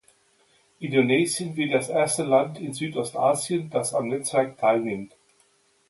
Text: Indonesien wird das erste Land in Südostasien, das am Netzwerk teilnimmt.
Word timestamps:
Indonesien 0.79 1.55
wird 1.55 1.75
das 1.75 1.89
erste 1.89 2.23
Land 2.23 2.59
in 2.59 2.73
Südostasien, 2.73 3.69
das 3.69 3.93
am 3.93 4.07
Netzwerk 4.07 4.57
teilnimmt. 4.57 5.13